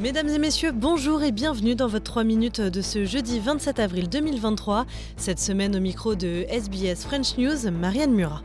Mesdames 0.00 0.30
et 0.30 0.38
messieurs, 0.38 0.72
bonjour 0.72 1.22
et 1.22 1.30
bienvenue 1.30 1.74
dans 1.74 1.86
votre 1.86 2.04
3 2.04 2.24
minutes 2.24 2.62
de 2.62 2.80
ce 2.80 3.04
jeudi 3.04 3.38
27 3.38 3.80
avril 3.80 4.08
2023. 4.08 4.86
Cette 5.18 5.38
semaine 5.38 5.76
au 5.76 5.80
micro 5.80 6.14
de 6.14 6.46
SBS 6.48 7.04
French 7.04 7.36
News, 7.36 7.70
Marianne 7.70 8.12
Murat. 8.12 8.40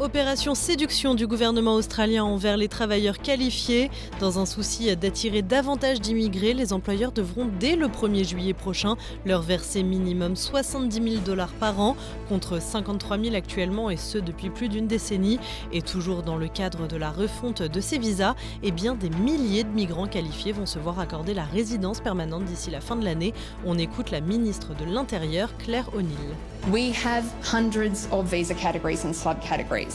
Opération 0.00 0.54
séduction 0.54 1.16
du 1.16 1.26
gouvernement 1.26 1.74
australien 1.74 2.22
envers 2.22 2.56
les 2.56 2.68
travailleurs 2.68 3.18
qualifiés. 3.18 3.90
Dans 4.20 4.38
un 4.38 4.46
souci 4.46 4.94
d'attirer 4.94 5.42
davantage 5.42 6.00
d'immigrés, 6.00 6.54
les 6.54 6.72
employeurs 6.72 7.10
devront 7.10 7.48
dès 7.58 7.74
le 7.74 7.88
1er 7.88 8.24
juillet 8.24 8.54
prochain 8.54 8.94
leur 9.26 9.42
verser 9.42 9.82
minimum 9.82 10.36
70 10.36 10.94
000 11.14 11.24
dollars 11.26 11.52
par 11.54 11.80
an 11.80 11.96
contre 12.28 12.62
53 12.62 13.18
000 13.18 13.34
actuellement 13.34 13.90
et 13.90 13.96
ce 13.96 14.18
depuis 14.18 14.50
plus 14.50 14.68
d'une 14.68 14.86
décennie. 14.86 15.40
Et 15.72 15.82
toujours 15.82 16.22
dans 16.22 16.36
le 16.36 16.46
cadre 16.46 16.86
de 16.86 16.96
la 16.96 17.10
refonte 17.10 17.62
de 17.62 17.80
ces 17.80 17.98
visas, 17.98 18.36
eh 18.62 18.70
bien 18.70 18.94
des 18.94 19.10
milliers 19.10 19.64
de 19.64 19.70
migrants 19.70 20.06
qualifiés 20.06 20.52
vont 20.52 20.66
se 20.66 20.78
voir 20.78 21.00
accorder 21.00 21.34
la 21.34 21.44
résidence 21.44 22.00
permanente 22.00 22.44
d'ici 22.44 22.70
la 22.70 22.80
fin 22.80 22.94
de 22.94 23.04
l'année. 23.04 23.34
On 23.66 23.76
écoute 23.76 24.12
la 24.12 24.20
ministre 24.20 24.76
de 24.76 24.84
l'Intérieur, 24.84 25.56
Claire 25.58 25.90
O'Neill. 25.92 26.36
We 26.70 26.92
have 26.92 27.24
hundreds 27.42 28.06
of 28.12 28.30
visa 28.30 28.54
categories 28.54 29.04
and 29.04 29.14
subcategories. 29.14 29.87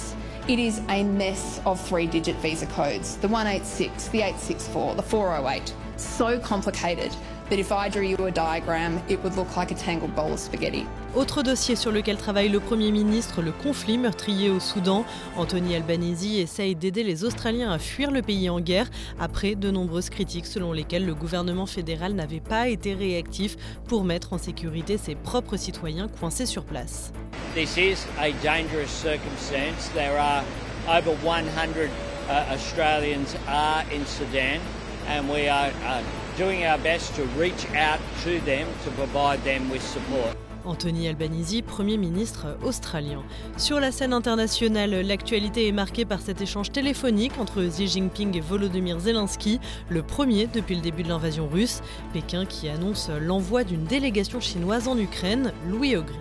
It 0.48 0.60
is 0.60 0.82
a 0.90 1.04
mess 1.04 1.62
of 1.66 1.80
three 1.80 2.08
digit 2.08 2.36
visa 2.38 2.66
codes. 2.68 3.18
The 3.18 3.28
186, 3.28 4.10
the 4.10 4.20
864, 4.20 4.96
the 4.96 5.02
408. 5.02 5.74
So 5.96 6.40
complicated 6.40 7.16
that 7.50 7.60
if 7.60 7.72
I 7.72 7.90
drew 7.90 8.04
you 8.04 8.18
a 8.26 8.32
diagram, 8.32 9.00
it 9.10 9.22
would 9.24 9.36
look 9.36 9.56
like 9.56 9.72
a 9.72 9.76
tangled 9.76 10.16
bowl 10.16 10.34
of 10.34 10.40
spaghetti. 10.40 10.86
Autre 11.16 11.44
dossier 11.44 11.76
sur 11.76 11.92
lequel 11.92 12.18
travaille 12.18 12.50
le 12.50 12.60
Premier 12.60 12.92
ministre, 12.92 13.44
le 13.44 13.52
conflit 13.52 14.00
meurtrier 14.00 14.50
au 14.50 14.60
Soudan. 14.60 15.06
Anthony 15.38 15.76
Albanese 15.76 16.40
essaye 16.40 16.76
d'aider 16.76 17.04
les 17.04 17.24
Australiens 17.24 17.72
à 17.72 17.78
fuir 17.78 18.10
le 18.10 18.24
pays 18.24 18.50
en 18.50 18.60
guerre 18.60 18.90
après 19.20 19.54
de 19.54 19.70
nombreuses 19.70 20.10
critiques 20.10 20.48
selon 20.48 20.74
lesquelles 20.74 21.06
le 21.06 21.14
gouvernement 21.14 21.68
fédéral 21.68 22.14
n'avait 22.14 22.40
pas 22.40 22.68
été 22.68 22.96
réactif 22.96 23.58
pour 23.88 24.04
mettre 24.04 24.34
en 24.34 24.40
sécurité 24.40 24.98
ses 24.98 25.14
propres 25.14 25.58
citoyens 25.58 26.08
coincés 26.08 26.48
sur 26.48 26.64
place. 26.64 27.14
This 27.54 27.78
is 27.78 28.08
a 28.20 28.32
dangerous 28.44 28.90
circumstance. 28.90 29.90
There 29.94 30.18
are 30.18 30.44
over 30.88 31.16
100 31.24 31.46
uh, 32.30 32.54
Australians 32.54 33.36
are 33.48 33.84
in 33.92 34.04
Sudan 34.06 34.60
and 35.08 35.30
we 35.30 35.48
are 35.48 35.72
doing 36.38 36.66
our 36.66 36.78
best 36.80 37.16
to 37.16 37.24
reach 37.38 37.66
out 37.76 38.00
to 38.24 38.40
them 38.46 38.68
to 38.84 38.92
provide 38.92 39.44
them 39.44 39.70
with 39.70 39.82
support. 39.82 40.36
Anthony 40.66 41.08
Albanese, 41.10 41.62
Premier 41.62 41.98
ministre 41.98 42.58
australien. 42.64 43.24
Sur 43.58 43.80
la 43.80 43.92
scène 43.92 44.14
internationale, 44.14 44.92
l'actualité 45.02 45.68
est 45.68 45.74
marquée 45.74 46.06
par 46.06 46.22
cet 46.22 46.42
échange 46.42 46.72
téléphonique 46.72 47.38
entre 47.38 47.64
Xi 47.64 47.88
Jinping 47.88 48.38
et 48.38 48.42
Volodymyr 48.42 49.00
Zelensky, 49.00 49.60
le 49.90 50.04
premier 50.04 50.48
depuis 50.48 50.76
le 50.76 50.82
début 50.82 51.04
de 51.04 51.10
l'invasion 51.10 51.48
russe. 51.48 51.82
Pékin 52.14 52.46
qui 52.46 52.70
annonce 52.70 53.10
l'envoi 53.10 53.64
d'une 53.64 53.84
délégation 53.84 54.40
chinoise 54.40 54.88
en 54.88 54.98
Ukraine, 54.98 55.52
Louis 55.70 55.98
Augry. 55.98 56.16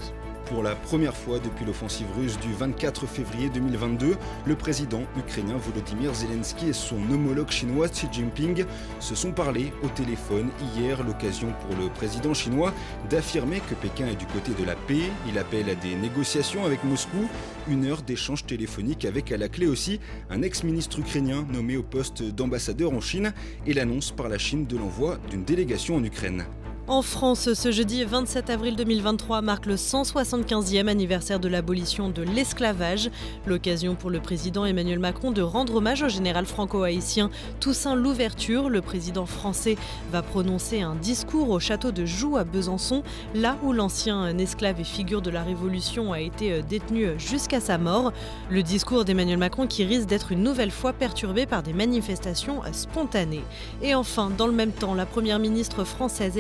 Pour 0.53 0.63
la 0.63 0.75
première 0.75 1.17
fois 1.17 1.39
depuis 1.39 1.65
l'offensive 1.65 2.09
russe 2.15 2.39
du 2.39 2.53
24 2.53 3.07
février 3.07 3.49
2022, 3.49 4.17
le 4.45 4.55
président 4.55 5.01
ukrainien 5.17 5.57
Volodymyr 5.57 6.15
Zelensky 6.15 6.69
et 6.69 6.73
son 6.75 6.99
homologue 7.11 7.51
chinois 7.51 7.89
Xi 7.89 8.07
Jinping 8.13 8.67
se 9.01 9.15
sont 9.15 9.33
parlé 9.33 9.73
au 9.83 9.89
téléphone 9.89 10.51
hier, 10.77 11.03
l'occasion 11.05 11.55
pour 11.63 11.75
le 11.79 11.89
président 11.89 12.35
chinois 12.35 12.75
d'affirmer 13.09 13.61
que 13.61 13.75
Pékin 13.75 14.07
est 14.09 14.17
du 14.17 14.27
côté 14.27 14.53
de 14.53 14.67
la 14.67 14.77
paix. 14.77 15.11
Il 15.27 15.39
appelle 15.39 15.71
à 15.71 15.75
des 15.75 15.95
négociations 15.95 16.67
avec 16.67 16.85
Moscou, 16.85 17.31
une 17.67 17.87
heure 17.87 18.03
d'échange 18.03 18.45
téléphonique 18.45 19.07
avec 19.07 19.33
à 19.33 19.39
la 19.39 19.49
clé 19.49 19.67
aussi 19.67 20.01
un 20.29 20.43
ex-ministre 20.43 20.99
ukrainien 20.99 21.47
nommé 21.51 21.79
au 21.79 21.83
poste 21.83 22.23
d'ambassadeur 22.23 22.93
en 22.93 23.01
Chine 23.01 23.33
et 23.67 23.73
l'annonce 23.73 24.11
par 24.11 24.29
la 24.29 24.37
Chine 24.37 24.67
de 24.67 24.77
l'envoi 24.77 25.17
d'une 25.31 25.45
délégation 25.45 25.97
en 25.97 26.05
Ukraine. 26.05 26.45
En 26.93 27.01
France, 27.01 27.55
ce 27.55 27.73
jeudi 27.73 28.05
27 28.05 28.51
avril 28.51 28.77
2023 28.77 29.41
marque 29.41 29.65
le 29.65 29.77
175e 29.77 30.89
anniversaire 30.89 31.41
de 31.41 31.49
l'abolition 31.49 32.11
de 32.11 32.21
l'esclavage. 32.21 33.11
L'occasion 33.47 33.95
pour 33.95 34.11
le 34.11 34.21
président 34.21 34.67
Emmanuel 34.67 34.99
Macron 34.99 35.31
de 35.31 35.41
rendre 35.41 35.77
hommage 35.77 36.03
au 36.03 36.11
général 36.11 36.45
franco-haïtien 36.45 37.31
Toussaint 37.61 37.95
Louverture. 37.95 38.69
Le 38.69 38.83
président 38.83 39.25
français 39.25 39.79
va 40.11 40.21
prononcer 40.21 40.83
un 40.83 40.95
discours 40.95 41.49
au 41.49 41.59
château 41.59 41.93
de 41.93 42.05
Joux 42.05 42.37
à 42.37 42.45
Besançon, 42.45 43.03
là 43.35 43.57
où 43.63 43.73
l'ancien 43.73 44.37
esclave 44.37 44.79
et 44.79 44.85
figure 44.85 45.23
de 45.23 45.31
la 45.31 45.45
Révolution 45.45 46.13
a 46.13 46.21
été 46.21 46.61
détenu 46.61 47.19
jusqu'à 47.19 47.61
sa 47.61 47.79
mort. 47.79 48.13
Le 48.51 48.63
discours 48.63 49.07
d'Emmanuel 49.07 49.39
Macron 49.39 49.67
qui 49.67 49.85
risque 49.85 50.09
d'être 50.09 50.31
une 50.31 50.43
nouvelle 50.43 50.71
fois 50.71 50.93
perturbé 50.93 51.47
par 51.47 51.63
des 51.63 51.73
manifestations 51.73 52.61
spontanées. 52.73 53.45
Et 53.81 53.95
enfin, 53.95 54.31
dans 54.37 54.47
le 54.47 54.53
même 54.53 54.73
temps, 54.73 54.93
la 54.93 55.07
première 55.07 55.39
ministre 55.39 55.85
française 55.85 56.37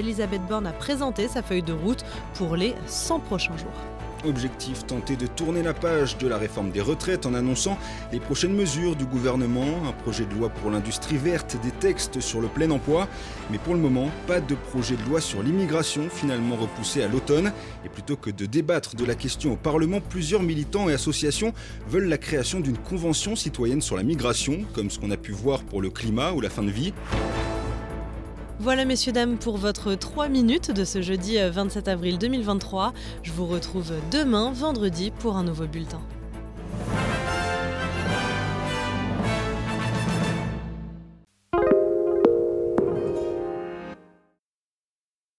A 0.51 0.73
présenté 0.73 1.29
sa 1.29 1.41
feuille 1.41 1.63
de 1.63 1.73
route 1.73 2.05
pour 2.35 2.57
les 2.57 2.75
100 2.87 3.21
prochains 3.21 3.57
jours. 3.57 3.73
Objectif 4.27 4.87
tenter 4.87 5.17
de 5.17 5.27
tourner 5.27 5.63
la 5.63 5.73
page 5.73 6.19
de 6.19 6.29
la 6.29 6.37
réforme 6.37 6.71
des 6.71 6.83
retraites 6.83 7.25
en 7.25 7.33
annonçant 7.33 7.79
les 8.13 8.21
prochaines 8.21 8.53
mesures 8.53 8.95
du 8.95 9.07
gouvernement, 9.07 9.87
un 9.89 9.93
projet 9.93 10.27
de 10.27 10.35
loi 10.35 10.51
pour 10.51 10.71
l'industrie 10.71 11.17
verte, 11.17 11.57
des 11.63 11.71
textes 11.71 12.21
sur 12.21 12.43
le 12.43 12.49
plein 12.49 12.71
emploi, 12.71 13.09
mais 13.51 13.57
pour 13.57 13.73
le 13.73 13.81
moment, 13.81 14.11
pas 14.27 14.41
de 14.41 14.55
projet 14.55 14.97
de 14.97 15.03
loi 15.09 15.23
sur 15.23 15.43
l'immigration 15.43 16.11
finalement 16.11 16.57
repoussé 16.57 17.03
à 17.03 17.09
l'automne. 17.09 17.51
Et 17.87 17.89
plutôt 17.89 18.17
que 18.17 18.31
de 18.31 18.45
débattre 18.45 18.95
de 18.95 19.05
la 19.05 19.15
question 19.15 19.55
au 19.55 19.57
Parlement, 19.57 20.01
plusieurs 20.01 20.43
militants 20.43 20.91
et 20.91 20.93
associations 20.93 21.55
veulent 21.89 22.09
la 22.09 22.19
création 22.19 22.61
d'une 22.61 22.79
convention 22.79 23.37
citoyenne 23.37 23.81
sur 23.81 23.97
la 23.97 24.03
migration, 24.03 24.59
comme 24.75 24.91
ce 24.91 24.99
qu'on 24.99 25.11
a 25.11 25.17
pu 25.17 25.33
voir 25.33 25.63
pour 25.63 25.81
le 25.81 25.89
climat 25.89 26.33
ou 26.33 26.43
la 26.43 26.51
fin 26.51 26.63
de 26.63 26.71
vie. 26.71 26.93
Voilà 28.63 28.85
messieurs, 28.85 29.11
dames, 29.11 29.39
pour 29.39 29.57
votre 29.57 29.97
3 29.97 30.29
minutes 30.29 30.71
de 30.71 30.85
ce 30.85 31.03
jeudi 31.03 31.37
27 31.37 31.89
avril 31.89 32.17
2023. 32.17 32.93
Je 33.25 33.33
vous 33.33 33.45
retrouve 33.45 33.93
demain, 34.13 34.53
vendredi, 34.53 35.11
pour 35.11 35.37
un 35.37 35.43
nouveau 35.43 35.67
bulletin. 35.67 36.01